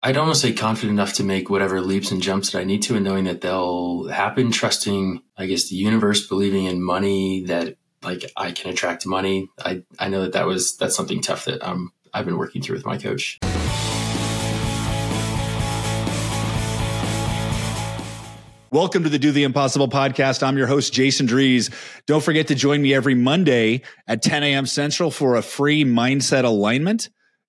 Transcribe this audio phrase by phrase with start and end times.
[0.00, 2.94] I don't say confident enough to make whatever leaps and jumps that I need to,
[2.94, 8.30] and knowing that they'll happen, trusting, I guess, the universe, believing in money that like
[8.36, 9.48] I can attract money.
[9.58, 12.76] I, I know that that was, that's something tough that um, I've been working through
[12.76, 13.40] with my coach.
[18.70, 20.44] Welcome to the Do the Impossible podcast.
[20.44, 21.74] I'm your host, Jason Drees.
[22.06, 24.66] Don't forget to join me every Monday at 10 a.m.
[24.66, 27.08] Central for a free mindset alignment.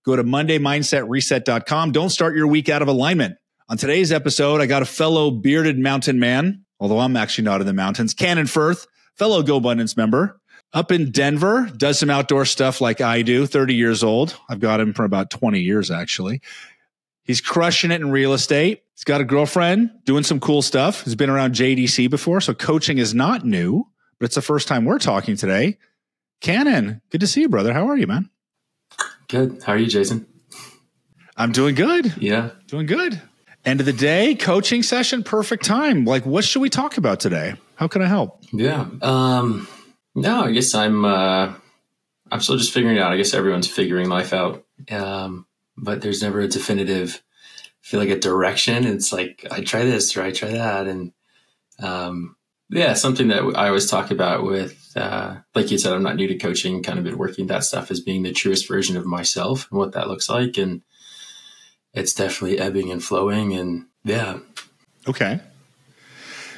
[0.10, 1.92] Go to MondayMindsetReset.com.
[1.92, 3.38] Don't start your week out of alignment.
[3.70, 7.68] On today's episode, I got a fellow bearded mountain man, although I'm actually not in
[7.68, 10.42] the mountains, Cannon Firth, fellow GoBundance member,
[10.74, 14.36] up in Denver, does some outdoor stuff like I do, 30 years old.
[14.50, 16.42] I've got him for about 20 years, actually.
[17.24, 18.82] He's crushing it in real estate.
[18.96, 21.04] He's got a girlfriend doing some cool stuff.
[21.04, 23.86] He's been around JDC before, so coaching is not new,
[24.18, 25.78] but it's the first time we're talking today.
[26.42, 27.74] Cannon, good to see you, brother.
[27.74, 28.32] How are you, man?
[29.30, 29.62] Good.
[29.64, 30.26] How are you, Jason?
[31.38, 32.16] I'm doing good.
[32.18, 32.50] Yeah.
[32.68, 33.22] Doing good.
[33.64, 36.06] End of the day, coaching session, perfect time.
[36.06, 37.54] Like, what should we talk about today?
[37.76, 38.44] How can I help?
[38.52, 38.88] Yeah.
[39.02, 39.68] Um,
[40.16, 41.54] no, I guess I'm, uh,
[42.32, 43.12] I'm still just figuring it out.
[43.12, 44.66] I guess everyone's figuring life out.
[44.90, 45.46] Um,
[45.78, 47.22] but there's never a definitive,
[47.82, 48.86] feel like a direction.
[48.86, 50.88] It's like, I try this or I try that.
[50.88, 51.12] And,
[51.80, 52.36] um,
[52.70, 56.28] yeah, something that I always talk about with, uh, like you said, I'm not new
[56.28, 59.68] to coaching, kind of been working that stuff as being the truest version of myself
[59.72, 60.58] and what that looks like.
[60.58, 60.84] And
[61.94, 63.54] it's definitely ebbing and flowing.
[63.54, 64.40] And yeah.
[65.08, 65.40] Okay.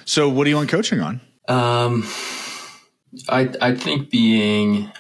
[0.04, 1.22] So what are you on coaching on?
[1.48, 2.06] Um,
[3.30, 4.92] I, I think being,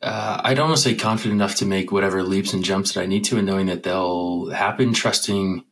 [0.00, 3.02] uh, I don't want to say confident enough to make whatever leaps and jumps that
[3.02, 5.64] I need to, and knowing that they'll happen, trusting,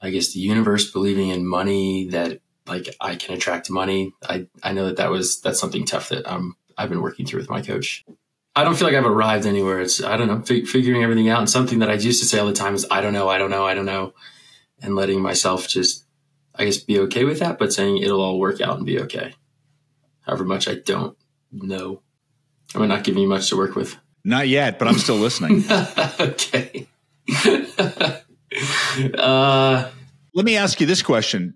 [0.00, 4.12] I guess, the universe, believing in money that like I can attract money.
[4.28, 7.40] I, I know that that was, that's something tough that um, I've been working through
[7.40, 8.04] with my coach.
[8.54, 9.80] I don't feel like I've arrived anywhere.
[9.80, 11.40] It's, I don't know, fig- figuring everything out.
[11.40, 13.38] And something that I used to say all the time is, I don't know, I
[13.38, 14.14] don't know, I don't know.
[14.80, 16.04] And letting myself just,
[16.54, 19.34] I guess, be okay with that, but saying it'll all work out and be okay.
[20.22, 21.16] However much I don't
[21.52, 22.00] know.
[22.74, 23.96] Am I not giving you much to work with?
[24.24, 25.64] Not yet, but I'm still listening.
[26.20, 26.88] okay.
[29.18, 29.90] uh,
[30.34, 31.54] Let me ask you this question.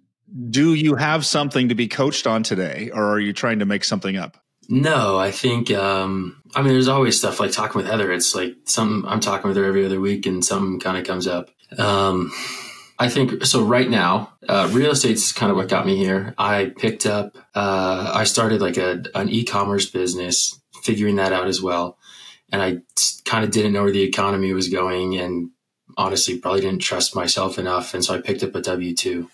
[0.50, 3.84] Do you have something to be coached on today, or are you trying to make
[3.84, 4.36] something up?
[4.68, 8.12] No, I think um, I mean there's always stuff like talking with Heather.
[8.12, 11.26] It's like some I'm talking with her every other week, and something kind of comes
[11.26, 11.50] up.
[11.76, 12.30] Um,
[13.00, 13.64] I think so.
[13.64, 16.34] Right now, uh, real estate's kind of what got me here.
[16.38, 17.36] I picked up.
[17.54, 21.98] Uh, I started like a an e-commerce business, figuring that out as well,
[22.52, 22.78] and I
[23.24, 25.50] kind of didn't know where the economy was going, and
[25.96, 29.28] honestly, probably didn't trust myself enough, and so I picked up a W two.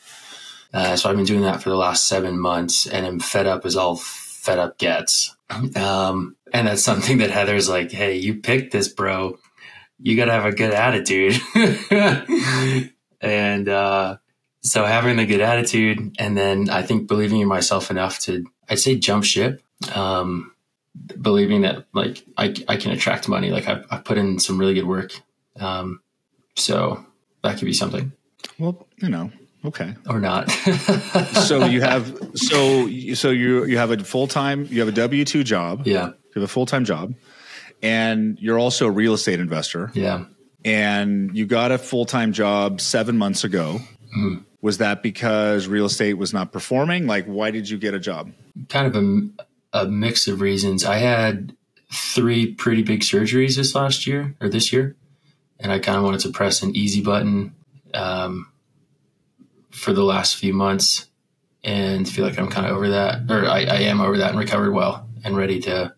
[0.72, 3.65] Uh, so I've been doing that for the last seven months, and I'm fed up
[3.65, 5.34] as all fed up gets.
[5.77, 9.38] Um, and that's something that Heather's like, "Hey, you picked this, bro.
[9.99, 11.41] You got to have a good attitude."
[13.21, 14.16] and uh,
[14.62, 18.78] so having the good attitude, and then I think believing in myself enough to, I'd
[18.78, 19.62] say, jump ship.
[19.94, 20.53] Um,
[21.21, 23.50] believing that like I, I can attract money.
[23.50, 25.12] Like I've, I've put in some really good work.
[25.59, 26.00] Um,
[26.55, 27.05] so
[27.43, 28.12] that could be something.
[28.59, 29.31] Well, you know,
[29.66, 30.50] okay, or not.
[31.47, 35.25] so you have so so you you have a full time you have a W
[35.25, 35.87] two job.
[35.87, 37.15] Yeah, you have a full time job,
[37.82, 39.91] and you're also a real estate investor.
[39.94, 40.25] Yeah,
[40.65, 43.78] and you got a full time job seven months ago.
[44.16, 44.43] Mm-hmm.
[44.62, 47.06] Was that because real estate was not performing?
[47.06, 48.32] Like, why did you get a job?
[48.69, 50.84] Kind of a, a mix of reasons.
[50.84, 51.55] I had
[51.93, 54.97] three pretty big surgeries this last year or this year,
[55.60, 57.55] and I kind of wanted to press an easy button.
[57.94, 58.50] Um,
[59.71, 61.06] for the last few months
[61.65, 64.38] and feel like I'm kind of over that, or I, I, am over that and
[64.38, 65.93] recovered well and ready to,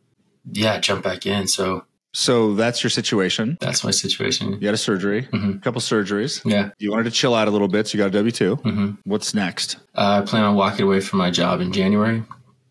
[0.51, 1.47] yeah, jump back in.
[1.47, 3.59] So, so that's your situation.
[3.61, 4.59] That's my situation.
[4.61, 5.51] You had a surgery, mm-hmm.
[5.51, 6.43] a couple surgeries.
[6.45, 6.71] Yeah.
[6.79, 7.87] You wanted to chill out a little bit.
[7.87, 8.91] So you got a W 2 mm-hmm.
[9.05, 9.77] What's next?
[9.95, 12.25] Uh, I plan on walking away from my job in January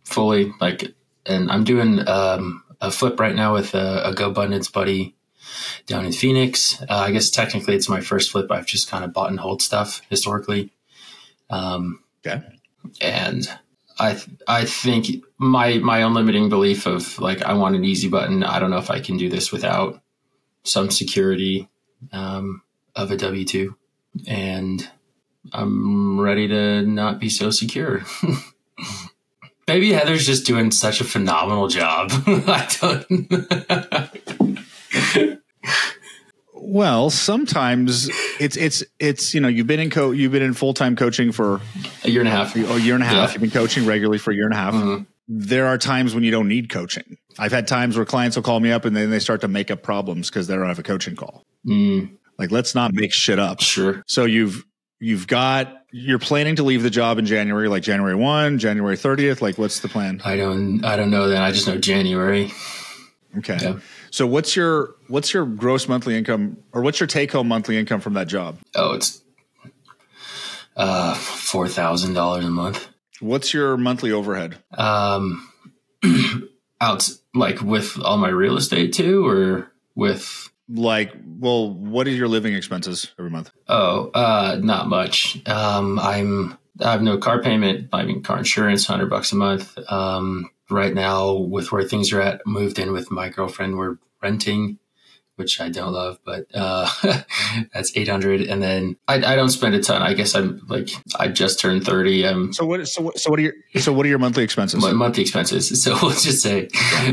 [0.03, 0.51] fully.
[0.59, 0.93] Like,
[1.25, 5.15] and I'm doing um, a flip right now with a, a GoBundance buddy
[5.85, 6.81] down in Phoenix.
[6.81, 8.51] Uh, I guess technically it's my first flip.
[8.51, 10.71] I've just kind of bought and hold stuff historically.
[11.49, 12.43] Um, okay.
[13.01, 13.47] And
[13.99, 15.07] I I think
[15.37, 18.43] my my own limiting belief of like I want an easy button.
[18.43, 20.01] I don't know if I can do this without
[20.63, 21.69] some security
[22.11, 22.61] um,
[22.95, 23.75] of a W two,
[24.27, 24.87] and
[25.51, 28.03] I'm ready to not be so secure.
[29.67, 32.09] Maybe Heather's just doing such a phenomenal job.
[32.27, 33.03] I don't.
[36.69, 38.09] Well, sometimes
[38.41, 41.31] it's it's it's you know you've been in co you've been in full time coaching
[41.31, 41.61] for
[42.03, 42.57] a year and a half.
[42.57, 43.29] A year and a half.
[43.29, 43.33] Yeah.
[43.33, 44.73] You've been coaching regularly for a year and a half.
[44.73, 45.03] Mm-hmm.
[45.29, 47.17] There are times when you don't need coaching.
[47.39, 49.71] I've had times where clients will call me up and then they start to make
[49.71, 51.45] up problems because they don't have a coaching call.
[51.65, 52.17] Mm.
[52.37, 53.61] Like, let's not make shit up.
[53.61, 54.03] Sure.
[54.05, 54.65] So you've
[54.99, 59.41] you've got you're planning to leave the job in January, like January one, January thirtieth.
[59.41, 60.21] Like, what's the plan?
[60.25, 61.41] I don't I don't know that.
[61.41, 62.51] I just know January.
[63.37, 63.57] Okay.
[63.61, 63.79] Yeah.
[64.17, 68.01] So what's your what's your gross monthly income, or what's your take home monthly income
[68.01, 68.57] from that job?
[68.73, 69.21] Oh, it's
[70.75, 72.87] uh four thousand dollars a month.
[73.19, 74.57] What's your monthly overhead?
[74.75, 75.47] Um,
[76.81, 82.27] out like with all my real estate too, or with Like, well, what are your
[82.27, 83.51] living expenses every month?
[83.67, 85.47] oh, uh, not much.
[85.47, 87.89] Um, I'm I have no car payment.
[87.93, 89.77] I mean, car insurance, hundred bucks a month.
[89.91, 93.77] Um, right now with where things are at, moved in with my girlfriend.
[93.77, 94.79] We're renting,
[95.35, 96.89] which I don't love, but uh,
[97.73, 98.41] that's eight hundred.
[98.41, 100.01] And then I, I don't spend a ton.
[100.01, 102.25] I guess I'm like I just turned thirty.
[102.27, 102.87] I'm So what?
[102.87, 103.19] So what?
[103.19, 103.53] So what are your?
[103.75, 104.81] So what are your monthly expenses?
[104.81, 105.69] my monthly expenses.
[105.83, 106.69] So we'll just say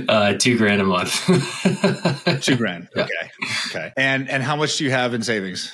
[0.09, 1.21] uh, two grand a month.
[2.43, 2.89] Two grand.
[2.97, 3.03] Yeah.
[3.05, 3.31] Okay.
[3.69, 3.93] Okay.
[3.97, 5.73] And and how much do you have in savings?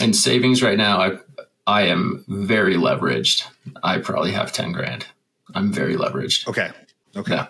[0.00, 1.18] In savings right now, I
[1.66, 3.46] I am very leveraged.
[3.82, 5.06] I probably have ten grand.
[5.54, 6.46] I'm very leveraged.
[6.48, 6.70] Okay.
[7.16, 7.34] Okay.
[7.34, 7.46] Yeah.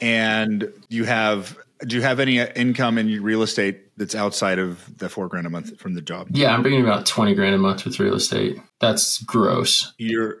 [0.00, 1.58] And you have?
[1.86, 5.50] Do you have any income in real estate that's outside of the four grand a
[5.50, 6.28] month from the job?
[6.32, 8.58] Yeah, I'm bringing about twenty grand a month with real estate.
[8.80, 9.92] That's gross.
[9.98, 10.38] You're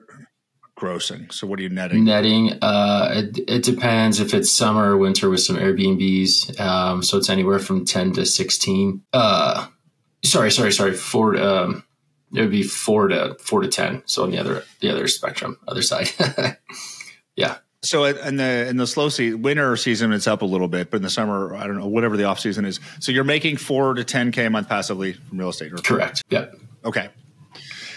[0.78, 1.32] grossing.
[1.32, 2.04] So what are you netting?
[2.04, 6.58] Netting, uh, it, it depends if it's summer or winter with some Airbnbs.
[6.60, 9.02] Um, so it's anywhere from ten to sixteen.
[9.12, 9.66] Uh,
[10.24, 10.94] sorry, sorry, sorry.
[10.94, 11.36] Four.
[11.36, 11.84] Um,
[12.34, 14.02] it would be four to four to ten.
[14.06, 16.08] So on the other the other spectrum, other side.
[17.36, 17.58] yeah.
[17.82, 20.96] So in the in the slow season, winter season, it's up a little bit, but
[20.96, 22.80] in the summer, I don't know, whatever the off season is.
[23.00, 25.72] So you're making four to ten k a month passively from real estate.
[25.72, 26.24] Or, Correct.
[26.28, 26.56] Yep.
[26.84, 27.08] okay,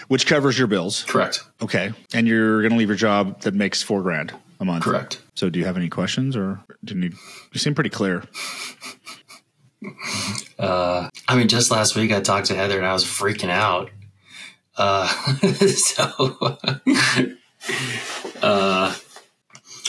[0.06, 1.02] which covers your bills.
[1.04, 1.42] Correct.
[1.60, 4.84] Okay, and you're going to leave your job that makes four grand a month.
[4.84, 5.20] Correct.
[5.34, 7.14] So do you have any questions, or do you need?
[7.52, 8.22] You seem pretty clear.
[10.58, 13.90] Uh, I mean, just last week I talked to Heather and I was freaking out.
[14.76, 15.08] Uh,
[15.66, 16.58] so,
[18.42, 18.94] uh,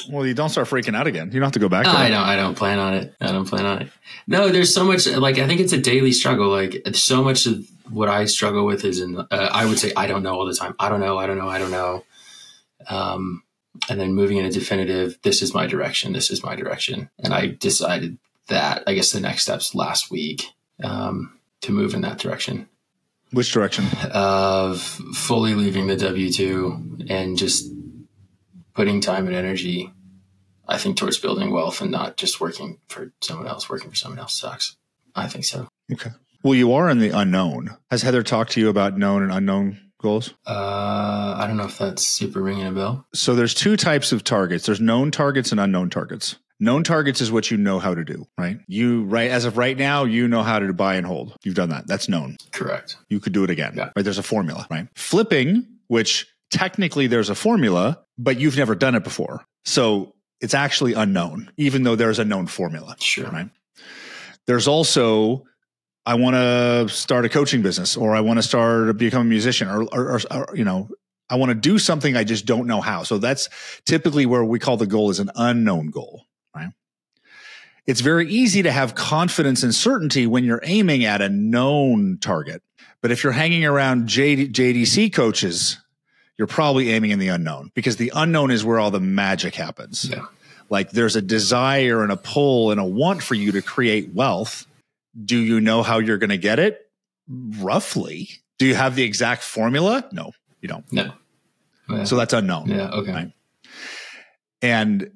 [0.09, 1.27] Well, you don't start freaking out again.
[1.27, 1.85] You don't have to go back.
[1.85, 3.13] To I don't, I don't plan on it.
[3.21, 3.91] I don't plan on it.
[4.27, 6.49] No, there's so much, like, I think it's a daily struggle.
[6.49, 10.07] Like, so much of what I struggle with is in, uh, I would say, I
[10.07, 10.75] don't know all the time.
[10.79, 11.17] I don't know.
[11.17, 11.49] I don't know.
[11.49, 12.03] I don't know.
[12.87, 13.43] Um,
[13.89, 16.13] and then moving in a definitive, this is my direction.
[16.13, 17.09] This is my direction.
[17.19, 18.17] And I decided
[18.47, 20.43] that, I guess the next steps last week,
[20.83, 22.67] um, to move in that direction.
[23.31, 23.85] Which direction?
[24.11, 27.72] of fully leaving the W two and just
[28.73, 29.91] putting time and energy,
[30.67, 33.69] I think, towards building wealth and not just working for someone else.
[33.69, 34.75] Working for someone else sucks.
[35.15, 35.67] I think so.
[35.91, 36.11] Okay.
[36.43, 37.77] Well, you are in the unknown.
[37.89, 40.33] Has Heather talked to you about known and unknown goals?
[40.45, 43.05] Uh, I don't know if that's super ringing a bell.
[43.13, 44.65] So there's two types of targets.
[44.65, 46.37] There's known targets and unknown targets.
[46.59, 48.59] Known targets is what you know how to do, right?
[48.67, 51.35] You right as of right now, you know how to buy and hold.
[51.43, 51.87] You've done that.
[51.87, 52.37] That's known.
[52.51, 52.95] Correct.
[53.09, 53.73] You could do it again.
[53.75, 53.89] Yeah.
[53.95, 54.03] Right?
[54.03, 54.87] There's a formula, right?
[54.95, 59.43] Flipping, which technically there's a formula, but you've never done it before.
[59.65, 62.95] So it's actually unknown, even though there's a known formula.
[62.99, 63.29] Sure.
[63.29, 63.49] Right.
[64.45, 65.45] There's also
[66.05, 69.69] I want to start a coaching business or I want to start become a musician
[69.69, 70.89] or, or, or, or, you know,
[71.29, 73.03] I want to do something I just don't know how.
[73.03, 73.49] So that's
[73.85, 76.69] typically where we call the goal is an unknown goal, right?
[77.87, 82.61] It's very easy to have confidence and certainty when you're aiming at a known target.
[83.01, 85.82] But if you're hanging around JD, JDC coaches,
[86.37, 90.09] you're probably aiming in the unknown because the unknown is where all the magic happens
[90.09, 90.25] Yeah.
[90.69, 94.65] like there's a desire and a pull and a want for you to create wealth.
[95.23, 96.79] Do you know how you're going to get it?
[97.27, 98.29] Roughly.
[98.57, 100.07] Do you have the exact formula?
[100.11, 100.91] No, you don't.
[100.91, 101.13] No.
[101.89, 102.03] Yeah.
[102.05, 102.69] So that's unknown.
[102.69, 102.89] yeah.
[102.89, 103.11] Okay.
[103.11, 103.31] Right.
[104.61, 105.11] And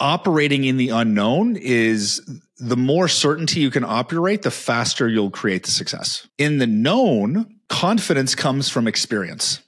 [0.00, 2.20] operating in the unknown is
[2.58, 6.26] the more certainty you can operate, the faster you'll create the success.
[6.38, 9.60] In the known, confidence comes from experience,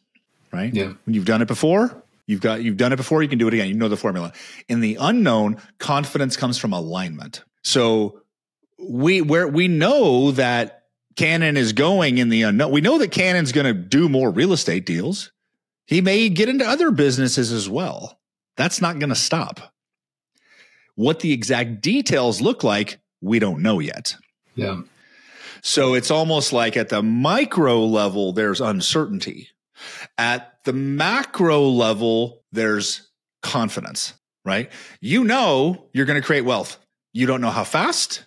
[0.53, 0.73] right?
[0.73, 0.93] Yeah.
[1.05, 3.55] When you've done it before, you've got you've done it before, you can do it
[3.55, 3.69] again.
[3.69, 4.33] You know the formula.
[4.69, 7.45] In the unknown, confidence comes from alignment.
[7.63, 8.23] So
[8.79, 10.85] we where we know that
[11.17, 12.71] Cannon is going in the unknown.
[12.71, 15.33] We know that Cannon's going to do more real estate deals.
[15.87, 18.21] He may get into other businesses as well.
[18.57, 19.73] That's not going to stop.
[20.95, 24.17] What the exact details look like, we don't know yet.
[24.55, 24.83] Yeah.
[25.63, 29.49] So it's almost like at the micro level, there's uncertainty.
[30.17, 33.09] At the macro level, there's
[33.43, 34.71] confidence, right?
[35.01, 36.79] You know you're going to create wealth.
[37.13, 38.25] You don't know how fast,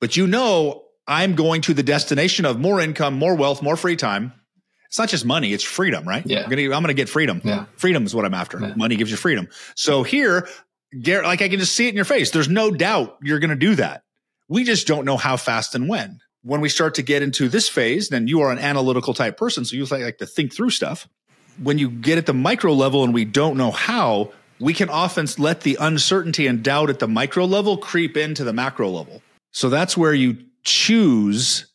[0.00, 3.96] but you know I'm going to the destination of more income, more wealth, more free
[3.96, 4.32] time.
[4.86, 6.24] It's not just money, it's freedom, right?
[6.24, 6.44] Yeah.
[6.44, 7.40] I'm going to, I'm going to get freedom.
[7.44, 7.66] Yeah.
[7.76, 8.60] Freedom is what I'm after.
[8.60, 8.74] Yeah.
[8.76, 9.48] Money gives you freedom.
[9.74, 10.48] So here,
[11.02, 12.30] Garrett, like I can just see it in your face.
[12.30, 14.02] There's no doubt you're going to do that.
[14.48, 16.20] We just don't know how fast and when.
[16.44, 19.64] When we start to get into this phase, then you are an analytical type person,
[19.64, 21.08] so you like to think through stuff.
[21.62, 25.26] When you get at the micro level and we don't know how, we can often
[25.38, 29.22] let the uncertainty and doubt at the micro level creep into the macro level.
[29.52, 31.66] So that's where you choose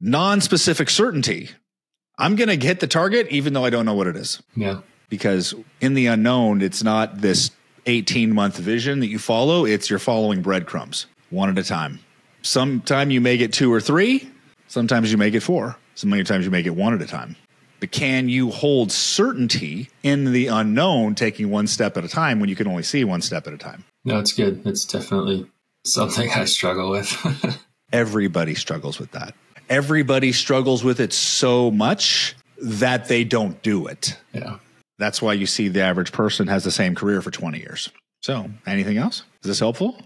[0.00, 1.50] non-specific certainty.
[2.18, 4.42] I'm going to hit the target even though I don't know what it is.
[4.56, 4.80] Yeah.
[5.10, 7.50] Because in the unknown, it's not this
[7.86, 12.00] 18 month vision that you follow, it's you're following breadcrumbs one at a time.
[12.42, 14.28] Sometime you may get two or three,
[14.68, 17.36] sometimes you may get four, some many times you make it one at a time.
[17.80, 22.48] But can you hold certainty in the unknown, taking one step at a time when
[22.48, 23.84] you can only see one step at a time?
[24.04, 24.64] No, it's good.
[24.66, 25.48] It's definitely
[25.84, 27.60] something I struggle with.
[27.92, 29.34] Everybody struggles with that.
[29.68, 34.16] Everybody struggles with it so much that they don't do it.
[34.32, 34.58] Yeah.
[34.98, 37.88] That's why you see the average person has the same career for 20 years.
[38.20, 39.24] So, anything else?
[39.42, 40.00] Is this helpful?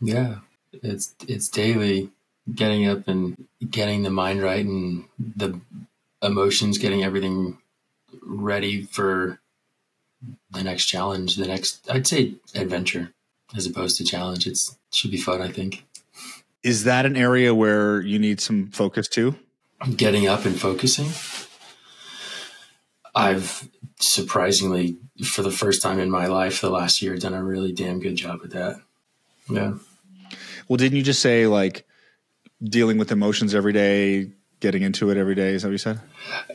[0.00, 0.36] Yeah.
[0.72, 2.10] It's it's daily
[2.52, 5.60] getting up and getting the mind right and the
[6.22, 7.58] emotions, getting everything
[8.22, 9.40] ready for
[10.50, 13.12] the next challenge, the next I'd say adventure
[13.56, 14.46] as opposed to challenge.
[14.46, 15.84] It's it should be fun, I think.
[16.62, 19.34] Is that an area where you need some focus too?
[19.96, 21.08] Getting up and focusing.
[23.14, 27.72] I've surprisingly, for the first time in my life, the last year, done a really
[27.72, 28.80] damn good job with that.
[29.50, 29.74] Yeah.
[30.68, 31.86] Well, didn't you just say like
[32.62, 35.54] dealing with emotions every day, getting into it every day?
[35.54, 36.00] Is that what you said?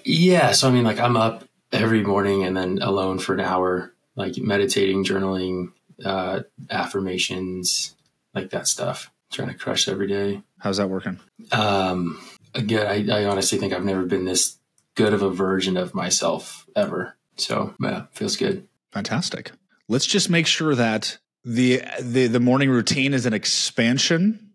[0.04, 0.52] Yeah.
[0.52, 4.38] So, I mean, like I'm up every morning and then alone for an hour, like
[4.38, 5.72] meditating, journaling,
[6.04, 7.96] uh, affirmations,
[8.34, 9.12] like that stuff.
[9.30, 10.42] Trying to crush every day.
[10.60, 11.20] How's that working?
[11.52, 12.18] Um,
[12.56, 14.58] again, I, I honestly think I've never been this
[14.96, 17.18] good of a version of myself ever.
[17.36, 18.68] So, yeah, feels good.
[18.94, 19.52] Fantastic.
[19.90, 24.52] Let's just make sure that the the the morning routine is an expansion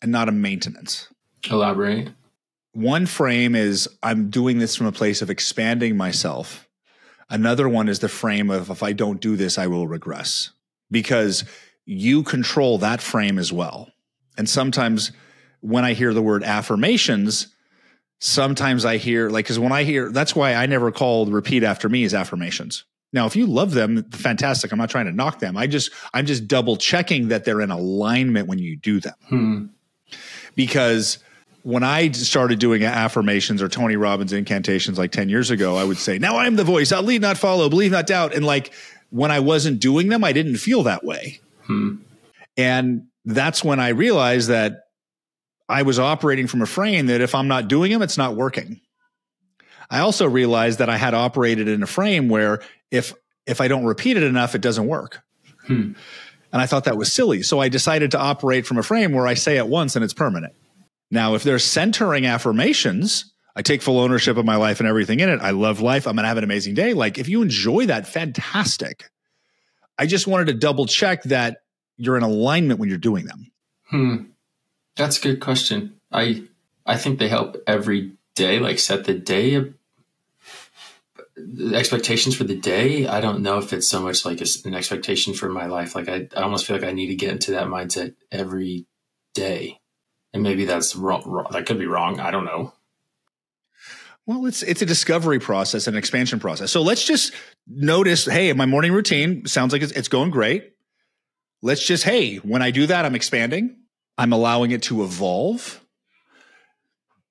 [0.00, 1.08] and not a maintenance.
[1.50, 2.10] Elaborate.
[2.72, 6.68] One frame is I'm doing this from a place of expanding myself.
[7.28, 10.50] Another one is the frame of if I don't do this, I will regress
[10.92, 11.44] because
[11.86, 13.90] you control that frame as well.
[14.38, 15.10] And sometimes
[15.60, 17.48] when I hear the word affirmations,
[18.20, 21.88] sometimes I hear like, cause when I hear, that's why I never call repeat after
[21.88, 22.84] me as affirmations.
[23.12, 24.72] Now, if you love them, fantastic.
[24.72, 25.56] I'm not trying to knock them.
[25.56, 29.14] I just, I'm just double checking that they're in alignment when you do them.
[29.28, 29.66] Hmm.
[30.54, 31.18] Because
[31.62, 35.98] when I started doing affirmations or Tony Robbins incantations like 10 years ago, I would
[35.98, 36.90] say, now I'm the voice.
[36.90, 38.34] I'll lead, not follow, believe, not doubt.
[38.34, 38.72] And like
[39.10, 41.40] when I wasn't doing them, I didn't feel that way.
[41.66, 41.96] Hmm.
[42.56, 44.86] And that's when I realized that
[45.68, 48.80] I was operating from a frame that if I'm not doing them, it's not working.
[49.90, 53.14] I also realized that I had operated in a frame where if
[53.46, 55.20] if I don't repeat it enough, it doesn't work.
[55.66, 55.94] Hmm.
[56.52, 57.42] And I thought that was silly.
[57.42, 60.12] So I decided to operate from a frame where I say it once and it's
[60.12, 60.54] permanent.
[61.10, 65.28] Now, if they're centering affirmations, I take full ownership of my life and everything in
[65.28, 65.40] it.
[65.40, 66.06] I love life.
[66.06, 66.94] I'm going to have an amazing day.
[66.94, 69.10] Like if you enjoy that, fantastic.
[69.98, 71.62] I just wanted to double check that
[71.96, 73.50] you're in alignment when you're doing them.
[73.84, 74.16] Hmm.
[74.96, 75.98] That's a good question.
[76.12, 76.44] I
[76.84, 79.72] I think they help every day, like set the day
[81.72, 83.06] expectations for the day.
[83.06, 85.94] I don't know if it's so much like an expectation for my life.
[85.94, 88.86] Like I, I almost feel like I need to get into that mindset every
[89.34, 89.80] day,
[90.32, 91.22] and maybe that's wrong.
[91.26, 91.48] wrong.
[91.52, 92.20] That could be wrong.
[92.20, 92.72] I don't know.
[94.24, 96.70] Well, it's it's a discovery process, an expansion process.
[96.70, 97.32] So let's just
[97.66, 100.72] notice, hey, my morning routine sounds like it's, it's going great.
[101.60, 103.76] Let's just, hey, when I do that, I'm expanding.
[104.18, 105.80] I'm allowing it to evolve.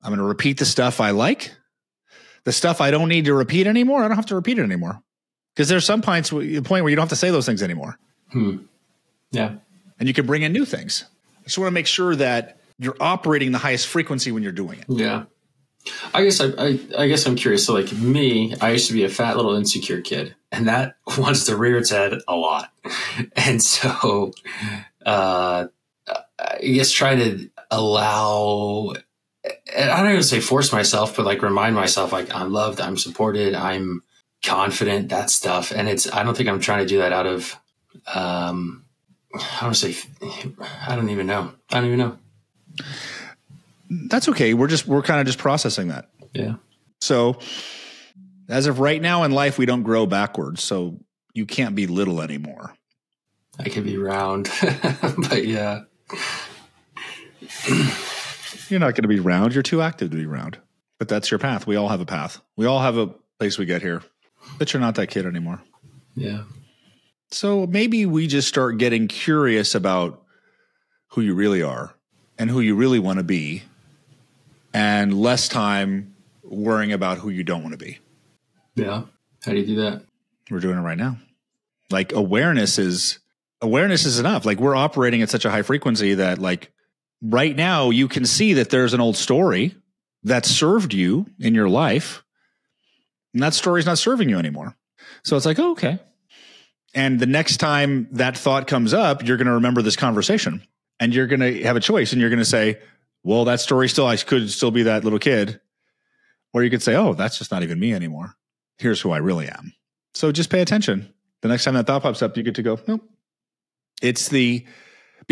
[0.03, 1.53] I'm going to repeat the stuff I like.
[2.43, 5.01] The stuff I don't need to repeat anymore, I don't have to repeat it anymore.
[5.53, 7.99] Because there's some points, a point where you don't have to say those things anymore.
[8.31, 8.57] Hmm.
[9.31, 9.55] Yeah.
[9.99, 11.05] And you can bring in new things.
[11.39, 14.79] I just want to make sure that you're operating the highest frequency when you're doing
[14.79, 14.85] it.
[14.87, 15.25] Yeah.
[16.13, 17.65] I guess I, I, I guess I'm curious.
[17.65, 21.45] So like me, I used to be a fat little insecure kid, and that wants
[21.45, 22.71] to rear its head a lot.
[23.35, 24.31] And so,
[25.05, 25.67] uh,
[26.39, 28.93] I guess trying to allow.
[29.45, 33.55] I don't even say force myself, but like remind myself, like I'm loved, I'm supported,
[33.55, 34.03] I'm
[34.43, 35.71] confident, that stuff.
[35.71, 37.55] And it's I don't think I'm trying to do that out of.
[38.13, 38.85] Um,
[39.33, 39.95] I don't say.
[40.87, 41.53] I don't even know.
[41.71, 42.17] I don't even know.
[43.89, 44.53] That's okay.
[44.53, 46.09] We're just we're kind of just processing that.
[46.33, 46.55] Yeah.
[46.99, 47.39] So
[48.47, 50.63] as of right now in life, we don't grow backwards.
[50.63, 50.99] So
[51.33, 52.75] you can't be little anymore.
[53.59, 54.49] I can be round,
[55.29, 55.81] but yeah.
[58.71, 59.53] You're not going to be round.
[59.53, 60.57] You're too active to be round.
[60.97, 61.67] But that's your path.
[61.67, 62.41] We all have a path.
[62.55, 63.07] We all have a
[63.39, 64.01] place we get here.
[64.57, 65.61] But you're not that kid anymore.
[66.15, 66.43] Yeah.
[67.31, 70.23] So maybe we just start getting curious about
[71.07, 71.93] who you really are
[72.37, 73.63] and who you really want to be
[74.73, 77.99] and less time worrying about who you don't want to be.
[78.75, 79.03] Yeah.
[79.43, 80.03] How do you do that?
[80.49, 81.17] We're doing it right now.
[81.89, 83.19] Like awareness is
[83.61, 84.45] awareness is enough.
[84.45, 86.71] Like we're operating at such a high frequency that like
[87.21, 89.75] right now you can see that there's an old story
[90.23, 92.23] that served you in your life
[93.33, 94.75] and that story's not serving you anymore.
[95.23, 95.99] So it's like, oh, okay.
[96.93, 100.61] And the next time that thought comes up, you're going to remember this conversation
[100.99, 102.79] and you're going to have a choice and you're going to say,
[103.23, 105.61] well, that story still, I could still be that little kid.
[106.53, 108.35] Or you could say, oh, that's just not even me anymore.
[108.77, 109.73] Here's who I really am.
[110.13, 111.13] So just pay attention.
[111.41, 113.07] The next time that thought pops up, you get to go, nope.
[114.01, 114.65] It's the,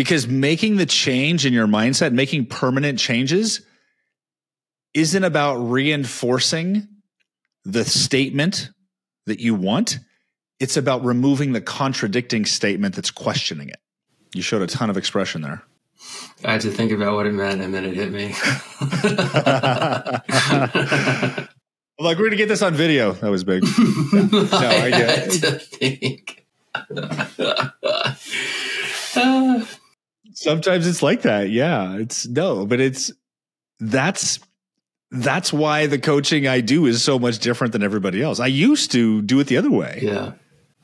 [0.00, 3.60] because making the change in your mindset, making permanent changes
[4.94, 6.88] isn't about reinforcing
[7.66, 8.70] the statement
[9.26, 9.98] that you want.
[10.58, 13.76] It's about removing the contradicting statement that's questioning it.
[14.34, 15.64] You showed a ton of expression there.
[16.46, 18.34] I had to think about what it meant and then it hit me.
[18.80, 18.88] I'm
[21.98, 23.12] like, we're going to get this on video.
[23.12, 23.62] That was big.
[24.14, 25.40] no, I, I get it.
[25.42, 26.46] to think.
[30.40, 31.50] Sometimes it's like that.
[31.50, 31.96] Yeah.
[31.96, 33.12] It's no, but it's
[33.78, 34.40] that's
[35.10, 38.40] that's why the coaching I do is so much different than everybody else.
[38.40, 40.00] I used to do it the other way.
[40.02, 40.32] Yeah.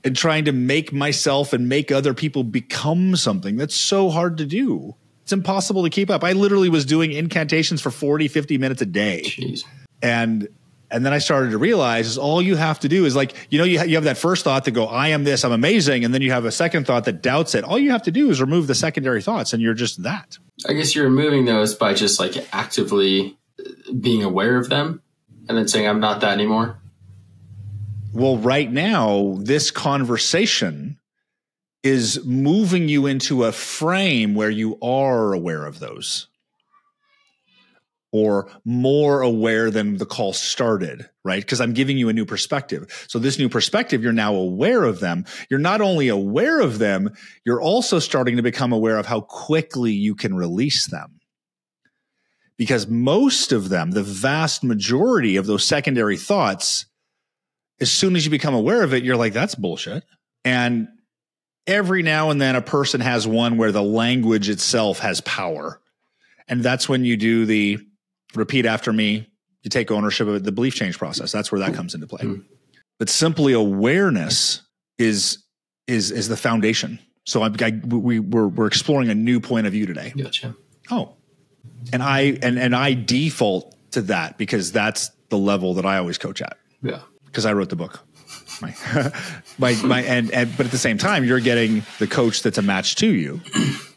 [0.05, 4.47] And trying to make myself and make other people become something that's so hard to
[4.47, 4.95] do.
[5.23, 6.23] It's impossible to keep up.
[6.23, 9.23] I literally was doing incantations for 40, 50 minutes a day.
[9.25, 9.65] Jeez.
[10.03, 10.49] And
[10.91, 13.59] and then I started to realize is all you have to do is like, you
[13.59, 16.05] know, you, ha- you have that first thought to go, I am this, I'm amazing.
[16.05, 17.65] And then you have a second thought that doubts it.
[17.65, 20.39] All you have to do is remove the secondary thoughts and you're just that.
[20.69, 25.03] I guess you're removing those by just like actively uh, being aware of them
[25.49, 26.79] and then saying, I'm not that anymore?
[28.13, 30.99] Well, right now, this conversation
[31.83, 36.29] is moving you into a frame where you are aware of those
[38.13, 41.43] or more aware than the call started, right?
[41.43, 43.07] Because I'm giving you a new perspective.
[43.09, 45.25] So, this new perspective, you're now aware of them.
[45.51, 47.11] You're not only aware of them,
[47.45, 51.21] you're also starting to become aware of how quickly you can release them
[52.57, 56.87] because most of them, the vast majority of those secondary thoughts,
[57.81, 60.05] as soon as you become aware of it, you're like, that's bullshit.
[60.45, 60.89] And
[61.67, 65.81] every now and then a person has one where the language itself has power.
[66.49, 67.79] And that's when you do the
[68.35, 69.29] repeat after me,
[69.63, 71.33] you take ownership of it, the belief change process.
[71.33, 72.23] That's where that comes into play.
[72.23, 72.43] Mm-hmm.
[72.99, 74.63] But simply awareness
[74.99, 75.45] is
[75.87, 76.99] is is the foundation.
[77.25, 80.13] So I, I, we we're, we're exploring a new point of view today.
[80.17, 80.55] Gotcha.
[80.91, 81.17] Oh,
[81.93, 86.19] and I and and I default to that because that's the level that I always
[86.19, 86.57] coach at.
[86.83, 88.07] Yeah, because I wrote the book.
[88.61, 88.75] My,
[89.59, 92.63] my, my, and, and, but at the same time, you're getting the coach that's a
[92.63, 93.41] match to you.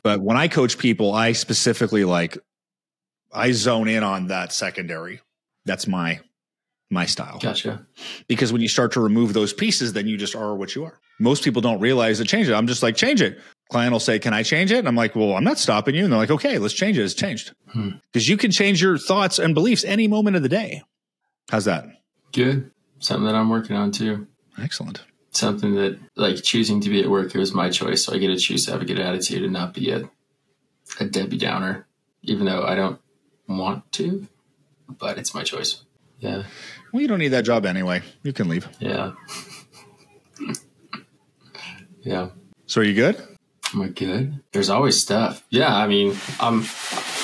[0.03, 2.37] But when I coach people, I specifically like,
[3.31, 5.21] I zone in on that secondary.
[5.65, 6.19] That's my,
[6.89, 7.39] my style.
[7.39, 7.85] Gotcha.
[8.27, 10.99] Because when you start to remove those pieces, then you just are what you are.
[11.19, 12.53] Most people don't realize to change it.
[12.53, 13.39] I'm just like, change it
[13.69, 14.79] client will say, Can I change it?
[14.79, 16.03] And I'm like, Well, I'm not stopping you.
[16.03, 17.03] And they're like, Okay, let's change it.
[17.03, 17.53] It's changed.
[17.67, 18.31] Because hmm.
[18.31, 20.83] you can change your thoughts and beliefs any moment of the day.
[21.49, 21.85] How's that?
[22.33, 22.71] Good.
[22.99, 24.27] Something that I'm working on too.
[24.61, 25.03] Excellent.
[25.31, 28.03] Something that, like, choosing to be at work, it was my choice.
[28.03, 30.09] So I get to choose to have a good attitude and not be a,
[30.99, 31.87] a Debbie Downer,
[32.23, 32.99] even though I don't
[33.57, 34.27] want to,
[34.87, 35.83] but it's my choice.
[36.19, 36.43] Yeah.
[36.93, 38.01] Well, you don't need that job anyway.
[38.23, 38.67] You can leave.
[38.79, 39.13] Yeah.
[42.01, 42.29] yeah.
[42.65, 43.21] So are you good?
[43.73, 44.41] Am I good?
[44.51, 45.43] There's always stuff.
[45.49, 46.65] Yeah, I mean, I'm,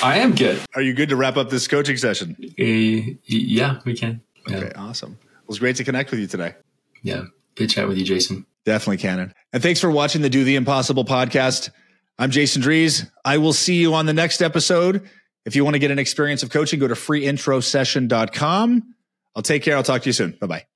[0.02, 0.60] I am good.
[0.74, 2.36] Are you good to wrap up this coaching session?
[2.40, 4.20] Uh, yeah, we can.
[4.48, 4.56] Yeah.
[4.58, 5.18] Okay, awesome.
[5.22, 6.54] It was great to connect with you today.
[7.02, 7.24] Yeah,
[7.56, 8.46] good chat with you, Jason.
[8.64, 9.32] Definitely, Cannon.
[9.52, 11.70] And thanks for watching the Do the Impossible podcast.
[12.18, 13.10] I'm Jason Drees.
[13.24, 15.08] I will see you on the next episode.
[15.46, 18.94] If you want to get an experience of coaching, go to freeintrosession.com.
[19.34, 19.76] I'll take care.
[19.76, 20.32] I'll talk to you soon.
[20.32, 20.75] Bye bye.